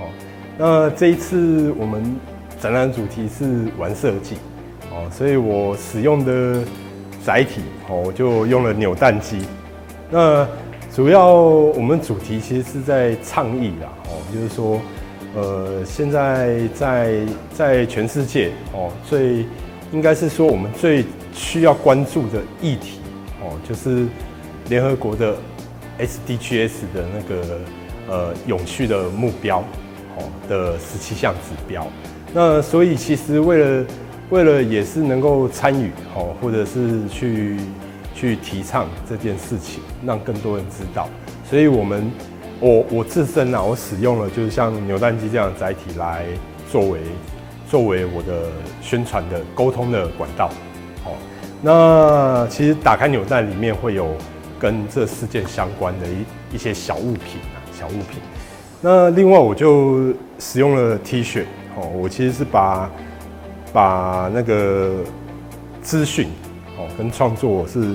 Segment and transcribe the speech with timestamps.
[0.00, 0.08] 哦
[0.58, 2.02] 那这一次我们
[2.60, 4.36] 展览主题是玩设计
[4.90, 6.62] 哦，所以我使用的
[7.24, 9.38] 载体哦，我就用了扭蛋机。
[10.10, 10.46] 那
[10.94, 14.80] 主要我们主题其实是在倡议啦哦，就是说，
[15.34, 17.20] 呃，现在在
[17.54, 19.46] 在全世界哦，最
[19.92, 23.00] 应该是说我们最需要关注的议题
[23.40, 24.06] 哦，就是
[24.68, 25.36] 联合国的
[25.98, 27.60] SDGs 的那个
[28.08, 29.64] 呃永续的目标
[30.48, 31.86] 的十七项指标。
[32.32, 33.86] 那所以其实为了
[34.30, 37.56] 为了也是能够参与哦，或者是去。
[38.12, 41.08] 去提倡这件事情，让更多人知道。
[41.48, 42.12] 所以，我们
[42.58, 46.26] 我我自身啊，我使用了就是像扭蛋机这样的载体来
[46.70, 47.00] 作为
[47.70, 48.48] 作为我的
[48.82, 50.50] 宣传的沟通的管道。
[51.02, 51.12] 好，
[51.62, 54.14] 那其实打开扭蛋里面会有
[54.58, 58.20] 跟这事件相关的一一些小物品啊，小物品。
[58.82, 61.44] 那另外我就使用了 T 恤，
[61.76, 62.90] 哦，我其实是把
[63.72, 64.96] 把那个
[65.82, 66.28] 资讯
[66.78, 66.86] 哦。
[66.96, 67.94] 跟创作是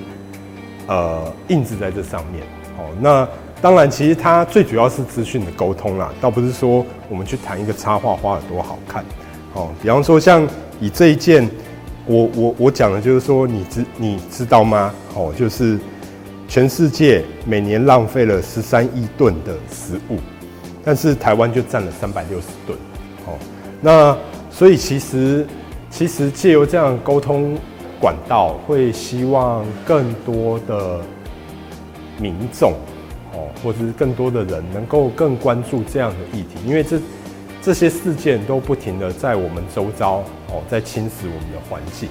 [0.87, 2.43] 呃印制在这上面，
[2.77, 3.27] 哦，那
[3.61, 9.03] 当然，其实它最主要是资讯的沟通啦，倒不是说我们去谈一个插画画的多好看，
[9.53, 10.47] 哦，比方说像
[10.79, 11.49] 以这一件，
[12.05, 14.93] 我我我讲的就是说，你知你知道吗？
[15.15, 15.79] 哦，就是
[16.47, 20.19] 全世界每年浪费了十三亿吨的食物，
[20.85, 22.77] 但是台湾就占了三百六十吨，
[23.25, 23.37] 哦，
[23.81, 24.17] 那
[24.49, 25.45] 所以其实
[25.89, 27.57] 其实借由这样沟通。
[27.97, 30.99] 管道会希望更多的
[32.19, 32.73] 民众
[33.31, 36.99] 哦，或者是更多的人能够更关注这样的议题，因为这
[37.61, 40.17] 这些事件都不停的在我们周遭
[40.49, 42.09] 哦，在侵蚀我们的环境。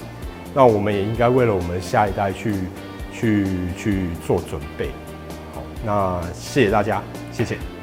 [0.54, 2.54] 那我们也应该为了我们下一代去
[3.12, 4.88] 去去做准备。
[5.54, 7.73] 好，那谢谢大家，谢谢。